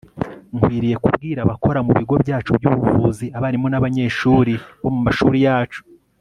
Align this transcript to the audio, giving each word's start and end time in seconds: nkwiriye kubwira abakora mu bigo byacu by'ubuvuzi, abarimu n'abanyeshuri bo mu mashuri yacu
nkwiriye 0.55 0.95
kubwira 1.03 1.39
abakora 1.41 1.79
mu 1.85 1.91
bigo 1.99 2.15
byacu 2.23 2.49
by'ubuvuzi, 2.59 3.25
abarimu 3.37 3.67
n'abanyeshuri 3.69 4.53
bo 4.81 4.89
mu 4.95 5.01
mashuri 5.05 5.37
yacu 5.47 5.81